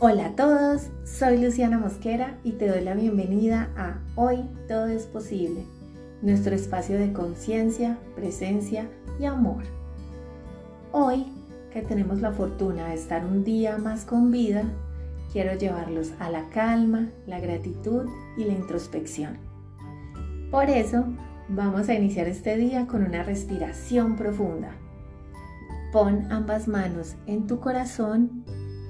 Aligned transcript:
Hola 0.00 0.26
a 0.26 0.36
todos, 0.36 0.90
soy 1.02 1.38
Luciana 1.38 1.76
Mosquera 1.76 2.38
y 2.44 2.52
te 2.52 2.68
doy 2.68 2.82
la 2.82 2.94
bienvenida 2.94 3.68
a 3.76 3.98
Hoy 4.14 4.44
Todo 4.68 4.86
es 4.86 5.06
Posible, 5.06 5.64
nuestro 6.22 6.54
espacio 6.54 6.96
de 6.96 7.12
conciencia, 7.12 7.98
presencia 8.14 8.88
y 9.18 9.24
amor. 9.24 9.64
Hoy, 10.92 11.26
que 11.72 11.82
tenemos 11.82 12.20
la 12.20 12.30
fortuna 12.30 12.86
de 12.86 12.94
estar 12.94 13.26
un 13.26 13.42
día 13.42 13.76
más 13.78 14.04
con 14.04 14.30
vida, 14.30 14.62
quiero 15.32 15.58
llevarlos 15.58 16.12
a 16.20 16.30
la 16.30 16.48
calma, 16.50 17.10
la 17.26 17.40
gratitud 17.40 18.06
y 18.36 18.44
la 18.44 18.52
introspección. 18.52 19.38
Por 20.52 20.70
eso, 20.70 21.06
vamos 21.48 21.88
a 21.88 21.94
iniciar 21.94 22.28
este 22.28 22.56
día 22.56 22.86
con 22.86 23.02
una 23.02 23.24
respiración 23.24 24.14
profunda. 24.14 24.70
Pon 25.90 26.30
ambas 26.30 26.68
manos 26.68 27.16
en 27.26 27.48
tu 27.48 27.58
corazón 27.58 28.44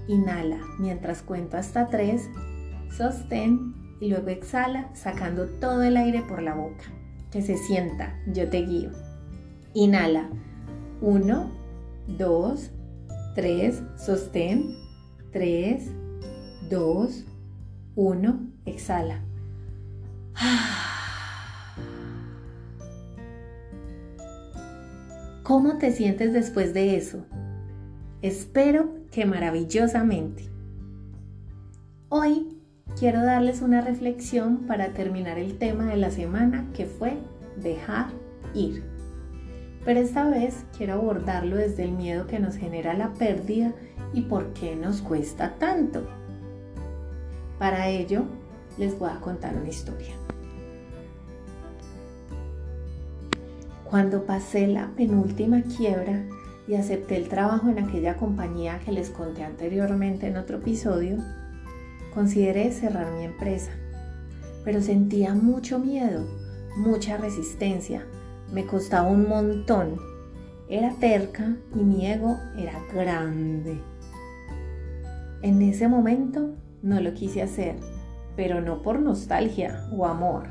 Inhala 0.08 0.58
mientras 0.78 1.22
cuento 1.22 1.58
hasta 1.58 1.88
3, 1.88 2.30
sostén 2.96 3.74
y 4.00 4.08
luego 4.08 4.28
exhala 4.28 4.88
sacando 4.94 5.46
todo 5.60 5.82
el 5.82 5.98
aire 5.98 6.22
por 6.22 6.42
la 6.42 6.54
boca. 6.54 6.84
Que 7.30 7.42
se 7.42 7.58
sienta, 7.58 8.18
yo 8.26 8.48
te 8.48 8.62
guío. 8.62 8.90
Inhala 9.74 10.30
1, 11.02 11.50
2, 12.18 12.70
3, 13.34 13.82
sostén, 13.96 14.74
3, 15.30 15.90
2, 16.70 17.24
1, 17.94 18.40
exhala. 18.64 19.22
¿Cómo 25.42 25.76
te 25.76 25.92
sientes 25.92 26.32
después 26.32 26.72
de 26.72 26.96
eso? 26.96 27.26
Espero 28.22 28.94
maravillosamente. 29.26 30.48
Hoy 32.08 32.58
quiero 32.98 33.22
darles 33.22 33.62
una 33.62 33.80
reflexión 33.80 34.66
para 34.66 34.92
terminar 34.92 35.38
el 35.38 35.58
tema 35.58 35.86
de 35.86 35.96
la 35.96 36.10
semana 36.10 36.66
que 36.74 36.86
fue 36.86 37.18
dejar 37.56 38.06
ir. 38.54 38.82
Pero 39.84 40.00
esta 40.00 40.28
vez 40.28 40.64
quiero 40.76 40.94
abordarlo 40.94 41.56
desde 41.56 41.84
el 41.84 41.92
miedo 41.92 42.26
que 42.26 42.40
nos 42.40 42.56
genera 42.56 42.94
la 42.94 43.12
pérdida 43.14 43.72
y 44.12 44.22
por 44.22 44.52
qué 44.52 44.76
nos 44.76 45.00
cuesta 45.00 45.54
tanto. 45.58 46.06
Para 47.58 47.88
ello, 47.88 48.24
les 48.78 48.98
voy 48.98 49.10
a 49.10 49.20
contar 49.20 49.56
una 49.56 49.68
historia. 49.68 50.14
Cuando 53.84 54.24
pasé 54.24 54.66
la 54.66 54.88
penúltima 54.96 55.62
quiebra, 55.62 56.24
y 56.68 56.74
acepté 56.74 57.16
el 57.16 57.28
trabajo 57.28 57.70
en 57.70 57.78
aquella 57.78 58.16
compañía 58.18 58.78
que 58.84 58.92
les 58.92 59.08
conté 59.08 59.42
anteriormente 59.42 60.26
en 60.26 60.36
otro 60.36 60.58
episodio, 60.58 61.16
consideré 62.12 62.70
cerrar 62.72 63.10
mi 63.12 63.24
empresa. 63.24 63.70
Pero 64.64 64.82
sentía 64.82 65.34
mucho 65.34 65.78
miedo, 65.78 66.26
mucha 66.76 67.16
resistencia, 67.16 68.06
me 68.52 68.66
costaba 68.66 69.08
un 69.08 69.26
montón. 69.26 69.96
Era 70.68 70.94
terca 71.00 71.56
y 71.74 71.78
mi 71.78 72.06
ego 72.06 72.36
era 72.58 72.78
grande. 72.94 73.80
En 75.40 75.62
ese 75.62 75.88
momento 75.88 76.54
no 76.82 77.00
lo 77.00 77.14
quise 77.14 77.40
hacer, 77.40 77.76
pero 78.36 78.60
no 78.60 78.82
por 78.82 79.00
nostalgia 79.00 79.88
o 79.96 80.04
amor. 80.04 80.48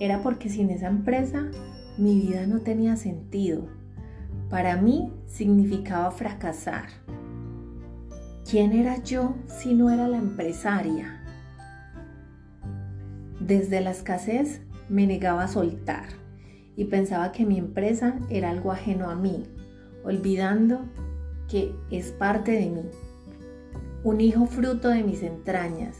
Era 0.00 0.22
porque 0.22 0.50
sin 0.50 0.68
esa 0.68 0.88
empresa 0.88 1.46
mi 1.96 2.20
vida 2.20 2.46
no 2.46 2.60
tenía 2.60 2.96
sentido 2.96 3.79
para 4.50 4.76
mí 4.76 5.12
significaba 5.26 6.10
fracasar. 6.10 6.88
¿Quién 8.50 8.72
era 8.72 9.00
yo 9.02 9.36
si 9.46 9.74
no 9.74 9.90
era 9.90 10.08
la 10.08 10.18
empresaria? 10.18 11.22
Desde 13.38 13.80
la 13.80 13.92
escasez 13.92 14.60
me 14.88 15.06
negaba 15.06 15.44
a 15.44 15.48
soltar 15.48 16.08
y 16.76 16.86
pensaba 16.86 17.30
que 17.30 17.46
mi 17.46 17.58
empresa 17.58 18.18
era 18.28 18.50
algo 18.50 18.72
ajeno 18.72 19.08
a 19.08 19.14
mí, 19.14 19.44
olvidando 20.04 20.80
que 21.48 21.72
es 21.90 22.10
parte 22.10 22.52
de 22.52 22.70
mí, 22.70 22.90
un 24.02 24.20
hijo 24.20 24.46
fruto 24.46 24.88
de 24.88 25.04
mis 25.04 25.22
entrañas, 25.22 25.98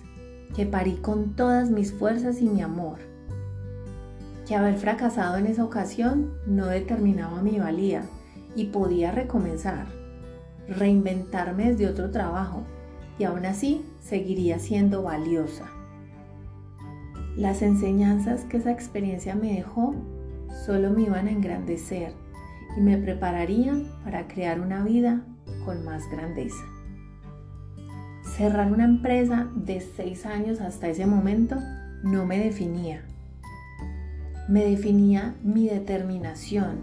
que 0.56 0.67
parí 0.67 0.97
con 0.97 1.37
todas 1.37 1.71
mis 1.71 1.93
fuerzas 1.93 2.41
y 2.41 2.49
mi 2.49 2.62
amor, 2.62 2.99
que 4.47 4.56
haber 4.56 4.75
fracasado 4.75 5.37
en 5.37 5.47
esa 5.47 5.65
ocasión 5.65 6.34
no 6.47 6.67
determinaba 6.67 7.43
mi 7.43 7.59
valía, 7.59 8.03
y 8.55 8.66
podía 8.66 9.12
recomenzar, 9.12 9.87
reinventarme 10.69 11.71
desde 11.71 11.88
otro 11.88 12.11
trabajo 12.11 12.65
y 13.19 13.25
aún 13.25 13.44
así 13.47 13.84
seguiría 14.00 14.59
siendo 14.59 15.03
valiosa. 15.03 15.66
Las 17.37 17.62
enseñanzas 17.62 18.44
que 18.44 18.56
esa 18.56 18.72
experiencia 18.72 19.34
me 19.34 19.55
dejó 19.55 19.94
solo 20.66 20.91
me 20.91 21.03
iban 21.03 21.28
a 21.28 21.31
engrandecer 21.31 22.12
y 22.77 22.81
me 22.81 22.99
prepararían 22.99 23.88
para 24.05 24.27
crear 24.27 24.61
una 24.61 24.84
vida 24.84 25.25
con 25.65 25.84
más 25.84 26.09
grandeza. 26.11 26.65
Cerrar 28.37 28.72
una 28.72 28.84
empresa 28.84 29.49
de 29.55 29.81
seis 29.81 30.27
años 30.27 30.61
hasta 30.61 30.88
ese 30.88 31.06
momento 31.06 31.56
no 32.03 32.27
me 32.27 32.38
definía. 32.38 33.03
Me 34.49 34.65
definía 34.65 35.34
mi 35.43 35.69
determinación, 35.69 36.81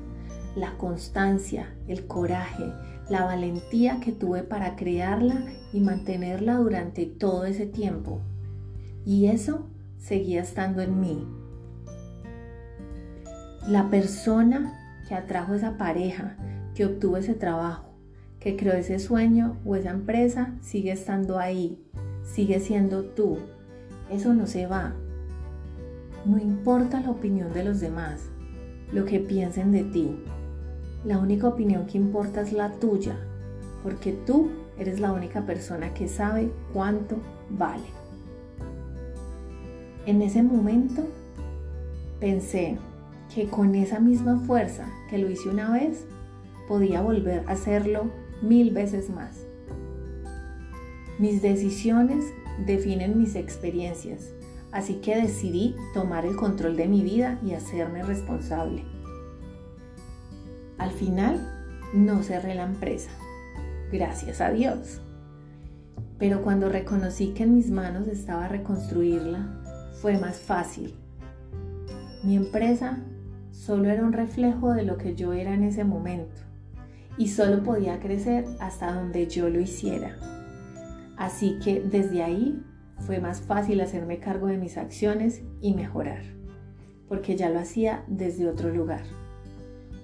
la 0.58 0.76
constancia, 0.78 1.70
el 1.88 2.08
coraje, 2.08 2.74
la 3.10 3.26
valentía 3.26 4.00
que 4.00 4.12
tuve 4.12 4.44
para 4.44 4.76
crearla 4.76 5.46
y 5.72 5.80
mantenerla 5.82 6.56
durante 6.56 7.06
todo 7.06 7.46
ese 7.46 7.68
tiempo. 7.68 8.22
Y 9.06 9.28
eso 9.28 9.70
seguía 10.00 10.42
estando 10.42 10.82
en 10.82 11.00
mí. 11.00 11.28
La 13.68 13.90
persona 13.90 14.74
que 15.08 15.16
atrajo 15.16 15.54
esa 15.54 15.78
pareja, 15.78 16.38
que 16.74 16.86
obtuvo 16.86 17.18
ese 17.18 17.34
trabajo, 17.34 17.94
que 18.40 18.58
creó 18.58 18.74
ese 18.74 19.00
sueño 19.00 19.58
o 19.66 19.76
esa 19.76 19.92
empresa, 19.92 20.56
sigue 20.62 20.92
estando 20.92 21.38
ahí, 21.38 21.84
sigue 22.24 22.60
siendo 22.60 23.04
tú. 23.04 23.38
Eso 24.10 24.34
no 24.34 24.48
se 24.48 24.68
va. 24.68 24.96
No 26.26 26.38
importa 26.40 27.00
la 27.00 27.12
opinión 27.12 27.54
de 27.54 27.64
los 27.64 27.80
demás, 27.80 28.30
lo 28.92 29.06
que 29.06 29.20
piensen 29.20 29.72
de 29.72 29.84
ti. 29.84 30.18
La 31.06 31.20
única 31.20 31.48
opinión 31.48 31.86
que 31.86 31.98
importa 31.98 32.42
es 32.42 32.52
la 32.52 32.72
tuya, 32.74 33.18
porque 33.84 34.12
tú 34.12 34.50
eres 34.78 35.00
la 35.00 35.14
única 35.14 35.46
persona 35.46 35.94
que 35.94 36.08
sabe 36.08 36.52
cuánto 36.74 37.18
vale. 37.50 37.86
En 40.06 40.22
ese 40.22 40.42
momento 40.42 41.04
pensé 42.20 42.78
que 43.34 43.48
con 43.48 43.76
esa 43.76 44.00
misma 44.00 44.40
fuerza 44.40 44.88
que 45.10 45.18
lo 45.18 45.30
hice 45.30 45.50
una 45.50 45.72
vez, 45.72 46.06
podía 46.68 47.02
volver 47.02 47.44
a 47.48 47.52
hacerlo 47.54 48.10
mil 48.42 48.72
veces 48.72 49.10
más. 49.10 49.46
Mis 51.20 51.42
decisiones 51.42 52.26
definen 52.66 53.18
mis 53.18 53.36
experiencias, 53.36 54.34
así 54.72 54.96
que 54.96 55.16
decidí 55.16 55.76
tomar 55.94 56.26
el 56.26 56.36
control 56.36 56.76
de 56.76 56.88
mi 56.88 57.02
vida 57.02 57.40
y 57.46 57.54
hacerme 57.54 58.04
responsable. 58.04 58.84
Al 60.78 60.92
final, 60.92 61.40
no 61.94 62.22
cerré 62.22 62.54
la 62.54 62.64
empresa. 62.64 63.10
Gracias 63.92 64.42
a 64.42 64.52
Dios. 64.52 65.02
Pero 66.20 66.42
cuando 66.42 66.70
reconocí 66.70 67.30
que 67.30 67.44
en 67.44 67.56
mis 67.56 67.72
manos 67.72 68.08
estaba 68.08 68.48
reconstruirla, 68.48 69.48
fue 70.02 70.20
más 70.20 70.40
fácil. 70.40 70.94
Mi 72.24 72.36
empresa 72.36 73.00
solo 73.52 73.90
era 73.90 74.04
un 74.04 74.14
reflejo 74.14 74.74
de 74.74 74.84
lo 74.84 74.98
que 74.98 75.16
yo 75.16 75.34
era 75.34 75.54
en 75.54 75.64
ese 75.64 75.84
momento 75.84 76.42
y 77.18 77.30
solo 77.30 77.64
podía 77.64 78.00
crecer 78.00 78.46
hasta 78.60 78.94
donde 78.94 79.28
yo 79.28 79.50
lo 79.50 79.60
hiciera. 79.60 80.18
Así 81.18 81.58
que 81.64 81.82
desde 81.82 82.22
ahí 82.22 82.62
fue 83.00 83.20
más 83.20 83.42
fácil 83.42 83.82
hacerme 83.82 84.20
cargo 84.20 84.48
de 84.48 84.58
mis 84.58 84.78
acciones 84.78 85.42
y 85.62 85.74
mejorar, 85.74 86.22
porque 87.08 87.36
ya 87.36 87.50
lo 87.50 87.60
hacía 87.60 88.04
desde 88.08 88.48
otro 88.48 88.70
lugar 88.70 89.04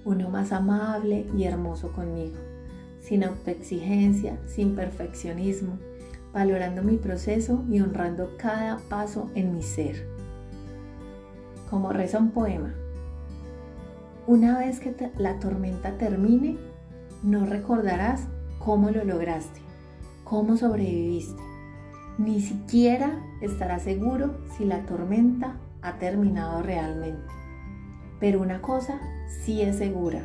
uno 0.04 0.28
más 0.28 0.52
amable 0.52 1.26
y 1.36 1.44
hermoso 1.44 1.92
conmigo, 1.92 2.36
sin 3.00 3.24
autoexigencia, 3.24 4.38
sin 4.46 4.74
perfeccionismo, 4.74 5.78
valorando 6.32 6.82
mi 6.82 6.96
proceso 6.96 7.64
y 7.70 7.80
honrando 7.80 8.36
cada 8.36 8.78
paso 8.88 9.30
en 9.34 9.54
mi 9.54 9.62
ser. 9.62 10.06
Como 11.70 11.92
reza 11.92 12.18
un 12.18 12.30
poema, 12.30 12.74
una 14.26 14.58
vez 14.58 14.80
que 14.80 14.94
la 15.18 15.38
tormenta 15.38 15.98
termine, 15.98 16.56
no 17.22 17.44
recordarás 17.44 18.26
cómo 18.58 18.90
lo 18.90 19.04
lograste, 19.04 19.60
cómo 20.24 20.56
sobreviviste. 20.56 21.42
Ni 22.16 22.40
siquiera 22.40 23.22
estarás 23.42 23.82
seguro 23.82 24.38
si 24.56 24.64
la 24.64 24.86
tormenta 24.86 25.56
ha 25.82 25.98
terminado 25.98 26.62
realmente. 26.62 27.43
Pero 28.24 28.40
una 28.40 28.62
cosa 28.62 28.98
sí 29.42 29.60
es 29.60 29.76
segura. 29.76 30.24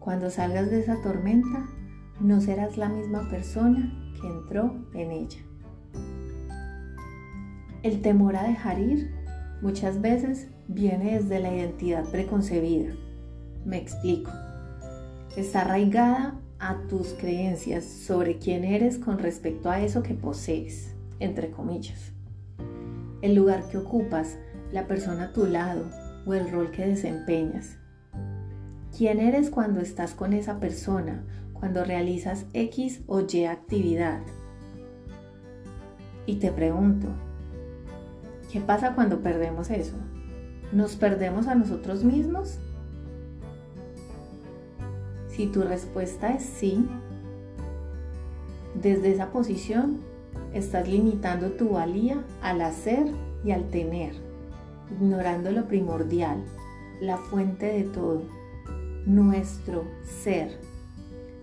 Cuando 0.00 0.28
salgas 0.28 0.70
de 0.70 0.80
esa 0.80 1.00
tormenta, 1.00 1.66
no 2.20 2.42
serás 2.42 2.76
la 2.76 2.90
misma 2.90 3.26
persona 3.30 3.90
que 4.20 4.26
entró 4.26 4.84
en 4.92 5.10
ella. 5.10 5.38
El 7.82 8.02
temor 8.02 8.36
a 8.36 8.42
dejar 8.42 8.80
ir 8.80 9.14
muchas 9.62 10.02
veces 10.02 10.48
viene 10.68 11.18
desde 11.18 11.40
la 11.40 11.54
identidad 11.54 12.04
preconcebida. 12.10 12.92
Me 13.64 13.78
explico. 13.78 14.30
Está 15.38 15.62
arraigada 15.62 16.38
a 16.58 16.82
tus 16.86 17.14
creencias 17.14 17.86
sobre 17.86 18.36
quién 18.36 18.62
eres 18.62 18.98
con 18.98 19.18
respecto 19.18 19.70
a 19.70 19.80
eso 19.80 20.02
que 20.02 20.12
posees, 20.12 20.94
entre 21.18 21.50
comillas. 21.50 22.12
El 23.22 23.36
lugar 23.36 23.70
que 23.70 23.78
ocupas, 23.78 24.36
la 24.70 24.86
persona 24.86 25.24
a 25.24 25.32
tu 25.32 25.46
lado 25.46 26.03
o 26.26 26.34
el 26.34 26.50
rol 26.50 26.70
que 26.70 26.86
desempeñas. 26.86 27.78
¿Quién 28.96 29.18
eres 29.18 29.50
cuando 29.50 29.80
estás 29.80 30.14
con 30.14 30.32
esa 30.32 30.60
persona, 30.60 31.24
cuando 31.52 31.84
realizas 31.84 32.46
X 32.52 33.02
o 33.06 33.20
Y 33.20 33.44
actividad? 33.44 34.20
Y 36.26 36.36
te 36.36 36.52
pregunto, 36.52 37.08
¿qué 38.52 38.60
pasa 38.60 38.94
cuando 38.94 39.20
perdemos 39.20 39.70
eso? 39.70 39.96
¿Nos 40.72 40.96
perdemos 40.96 41.48
a 41.48 41.54
nosotros 41.54 42.04
mismos? 42.04 42.58
Si 45.28 45.46
tu 45.46 45.62
respuesta 45.62 46.32
es 46.32 46.44
sí, 46.44 46.88
desde 48.80 49.12
esa 49.12 49.30
posición 49.30 50.00
estás 50.52 50.88
limitando 50.88 51.50
tu 51.52 51.70
valía 51.70 52.22
al 52.42 52.60
hacer 52.62 53.06
y 53.44 53.50
al 53.50 53.68
tener, 53.70 54.14
ignorando 54.90 55.50
lo 55.50 55.66
primordial, 55.66 56.42
la 57.00 57.16
fuente 57.16 57.66
de 57.66 57.84
todo, 57.84 58.22
nuestro 59.06 59.84
ser. 60.22 60.58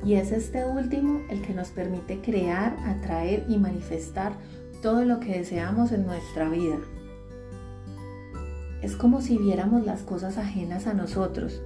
Y 0.03 0.15
es 0.15 0.31
este 0.31 0.65
último 0.65 1.21
el 1.29 1.41
que 1.41 1.53
nos 1.53 1.69
permite 1.69 2.21
crear, 2.21 2.75
atraer 2.85 3.45
y 3.47 3.57
manifestar 3.57 4.33
todo 4.81 5.05
lo 5.05 5.19
que 5.19 5.37
deseamos 5.37 5.91
en 5.91 6.05
nuestra 6.05 6.49
vida. 6.49 6.77
Es 8.81 8.95
como 8.95 9.21
si 9.21 9.37
viéramos 9.37 9.85
las 9.85 10.01
cosas 10.01 10.37
ajenas 10.37 10.87
a 10.87 10.93
nosotros 10.93 11.61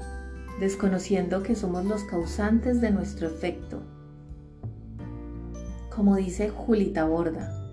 desconociendo 0.60 1.44
que 1.44 1.56
somos 1.56 1.86
los 1.86 2.04
causantes 2.04 2.81
de 2.81 2.92
nuestro 2.92 3.27
efecto. 3.27 3.81
Como 5.94 6.16
dice 6.16 6.50
Julita 6.50 7.06
Borda, 7.06 7.64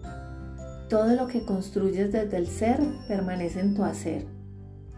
todo 0.93 1.15
lo 1.17 1.27
que 1.27 1.47
construyes 1.47 2.13
desde 2.13 2.37
el 2.37 2.47
ser 2.47 2.79
permanece 3.09 3.61
en 3.61 3.73
tu 3.73 3.83
hacer. 3.83 4.27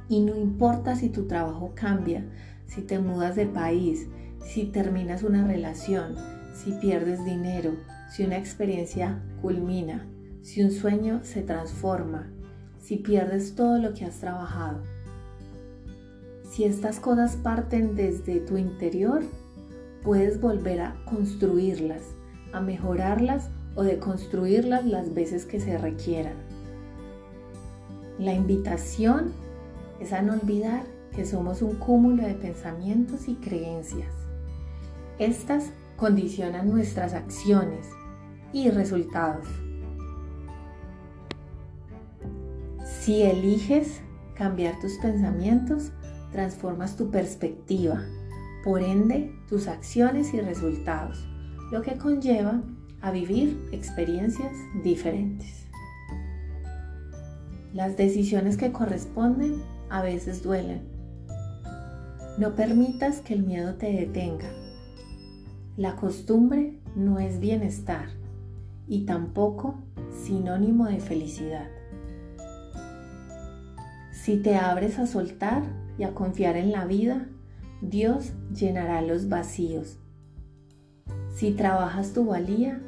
Y 0.08 0.22
no 0.22 0.34
importa 0.34 0.96
si 0.96 1.08
tu 1.08 1.28
trabajo 1.28 1.70
cambia, 1.76 2.26
si 2.66 2.82
te 2.82 2.98
mudas 2.98 3.36
de 3.36 3.46
país, 3.46 4.08
si 4.44 4.64
terminas 4.64 5.22
una 5.22 5.46
relación, 5.46 6.16
si 6.52 6.72
pierdes 6.72 7.24
dinero, 7.24 7.76
si 8.10 8.24
una 8.24 8.38
experiencia 8.38 9.22
culmina, 9.40 10.04
si 10.42 10.64
un 10.64 10.72
sueño 10.72 11.20
se 11.22 11.42
transforma, 11.42 12.28
si 12.80 12.96
pierdes 12.96 13.54
todo 13.54 13.78
lo 13.78 13.94
que 13.94 14.04
has 14.04 14.18
trabajado. 14.18 14.82
Si 16.50 16.64
estas 16.64 16.98
cosas 16.98 17.36
parten 17.36 17.94
desde 17.94 18.40
tu 18.40 18.56
interior, 18.56 19.22
puedes 20.02 20.40
volver 20.40 20.80
a 20.80 20.96
construirlas, 21.04 22.02
a 22.52 22.60
mejorarlas 22.60 23.48
o 23.74 23.82
deconstruirlas 23.82 24.84
las 24.86 25.14
veces 25.14 25.44
que 25.46 25.60
se 25.60 25.78
requieran. 25.78 26.34
La 28.18 28.32
invitación 28.32 29.32
es 30.00 30.12
a 30.12 30.22
no 30.22 30.34
olvidar 30.34 30.84
que 31.14 31.24
somos 31.24 31.62
un 31.62 31.76
cúmulo 31.76 32.22
de 32.24 32.34
pensamientos 32.34 33.28
y 33.28 33.34
creencias. 33.36 34.12
Estas 35.18 35.70
condicionan 35.96 36.68
nuestras 36.68 37.14
acciones 37.14 37.86
y 38.52 38.70
resultados. 38.70 39.46
Si 42.84 43.22
eliges 43.22 44.00
cambiar 44.34 44.78
tus 44.80 44.94
pensamientos, 44.98 45.92
transformas 46.32 46.96
tu 46.96 47.10
perspectiva, 47.10 48.02
por 48.64 48.82
ende 48.82 49.32
tus 49.48 49.68
acciones 49.68 50.34
y 50.34 50.40
resultados, 50.40 51.24
lo 51.70 51.82
que 51.82 51.96
conlleva 51.96 52.60
a 53.04 53.10
vivir 53.10 53.68
experiencias 53.70 54.52
diferentes. 54.82 55.66
Las 57.74 57.98
decisiones 57.98 58.56
que 58.56 58.72
corresponden 58.72 59.62
a 59.90 60.00
veces 60.00 60.42
duelen. 60.42 60.82
No 62.38 62.54
permitas 62.54 63.20
que 63.20 63.34
el 63.34 63.42
miedo 63.42 63.74
te 63.74 63.92
detenga. 63.92 64.50
La 65.76 65.96
costumbre 65.96 66.80
no 66.96 67.18
es 67.18 67.40
bienestar 67.40 68.06
y 68.88 69.04
tampoco 69.04 69.82
sinónimo 70.24 70.86
de 70.86 71.00
felicidad. 71.00 71.68
Si 74.12 74.38
te 74.38 74.56
abres 74.56 74.98
a 74.98 75.06
soltar, 75.06 75.62
y 75.98 76.04
a 76.04 76.14
confiar 76.14 76.56
en 76.56 76.72
la 76.72 76.86
vida, 76.86 77.28
Dios 77.80 78.32
llenará 78.52 79.02
los 79.02 79.28
vacíos. 79.28 79.98
Si 81.34 81.52
trabajas 81.52 82.12
tu 82.12 82.26
valía, 82.26 82.80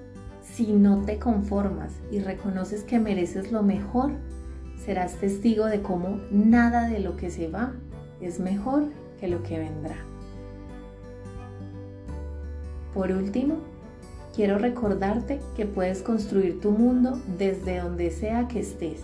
si 0.55 0.73
no 0.73 1.03
te 1.03 1.19
conformas 1.19 1.93
y 2.11 2.21
reconoces 2.21 2.83
que 2.83 2.99
mereces 2.99 3.53
lo 3.53 3.63
mejor, 3.63 4.13
serás 4.85 5.15
testigo 5.17 5.67
de 5.67 5.83
cómo 5.83 6.21
nada 6.31 6.89
de 6.89 7.01
lo 7.01 7.17
que 7.17 7.31
se 7.31 7.49
va 7.49 7.73
es 8.21 8.41
mejor 8.41 8.85
que 9.21 9.29
lo 9.29 9.43
que 9.43 9.59
vendrá. 9.59 9.97
Por 12.95 13.13
último, 13.13 13.57
quiero 14.35 14.59
recordarte 14.59 15.41
que 15.55 15.67
puedes 15.67 16.03
construir 16.03 16.61
tu 16.61 16.71
mundo 16.71 17.21
desde 17.39 17.81
donde 17.81 18.11
sea 18.11 18.49
que 18.49 18.61
estés. 18.61 19.01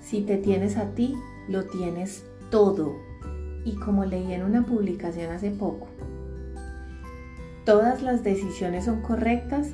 Si 0.00 0.20
te 0.20 0.36
tienes 0.36 0.76
a 0.76 0.90
ti, 0.90 1.16
lo 1.48 1.64
tienes 1.64 2.24
todo. 2.50 2.94
Y 3.64 3.76
como 3.76 4.04
leí 4.04 4.32
en 4.32 4.42
una 4.42 4.66
publicación 4.66 5.32
hace 5.32 5.50
poco, 5.50 5.86
todas 7.64 8.02
las 8.02 8.22
decisiones 8.22 8.84
son 8.84 9.02
correctas 9.02 9.68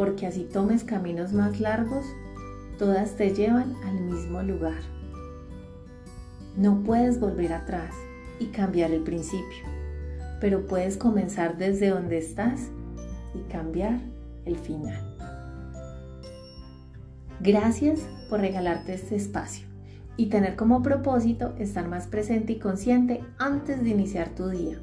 porque 0.00 0.26
así 0.26 0.44
tomes 0.44 0.82
caminos 0.82 1.34
más 1.34 1.60
largos, 1.60 2.06
todas 2.78 3.16
te 3.16 3.34
llevan 3.34 3.74
al 3.84 4.00
mismo 4.00 4.42
lugar. 4.42 4.80
No 6.56 6.82
puedes 6.84 7.20
volver 7.20 7.52
atrás 7.52 7.94
y 8.38 8.46
cambiar 8.46 8.92
el 8.92 9.02
principio, 9.02 9.66
pero 10.40 10.66
puedes 10.66 10.96
comenzar 10.96 11.58
desde 11.58 11.90
donde 11.90 12.16
estás 12.16 12.70
y 13.34 13.40
cambiar 13.52 14.00
el 14.46 14.56
final. 14.56 15.18
Gracias 17.40 18.00
por 18.30 18.40
regalarte 18.40 18.94
este 18.94 19.16
espacio 19.16 19.66
y 20.16 20.30
tener 20.30 20.56
como 20.56 20.82
propósito 20.82 21.52
estar 21.58 21.86
más 21.88 22.06
presente 22.06 22.54
y 22.54 22.58
consciente 22.58 23.20
antes 23.36 23.84
de 23.84 23.90
iniciar 23.90 24.30
tu 24.30 24.48
día. 24.48 24.78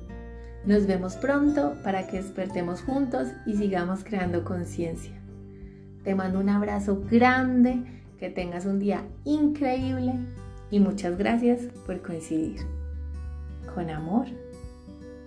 Nos 0.68 0.86
vemos 0.86 1.16
pronto 1.16 1.76
para 1.82 2.08
que 2.08 2.18
despertemos 2.18 2.82
juntos 2.82 3.30
y 3.46 3.56
sigamos 3.56 4.04
creando 4.04 4.44
conciencia. 4.44 5.14
Te 6.04 6.14
mando 6.14 6.42
un 6.42 6.50
abrazo 6.50 7.02
grande, 7.10 7.86
que 8.20 8.30
tengas 8.30 8.66
un 8.66 8.78
día 8.78 9.08
increíble 9.24 10.14
y 10.70 10.82
muchas 10.82 11.18
gracias 11.18 11.62
por 11.86 12.02
coincidir. 12.02 12.60
Con 13.74 13.90
amor, 13.90 14.28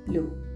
Lu. 0.06 0.49